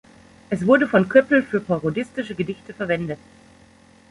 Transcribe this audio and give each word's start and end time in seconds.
Es 0.49 0.65
wurde 0.65 0.87
von 0.87 1.07
Koeppel 1.07 1.43
für 1.43 1.61
parodistische 1.61 2.33
Gedichte 2.33 2.73
verwendet. 2.73 3.19